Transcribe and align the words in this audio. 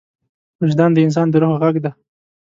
وجدان 0.61 0.89
د 0.93 0.97
انسان 1.05 1.27
د 1.29 1.35
روح 1.41 1.55
غږ 1.61 1.75
دی. 1.83 1.91